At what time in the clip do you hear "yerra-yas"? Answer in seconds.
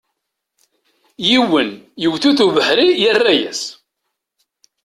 3.01-3.61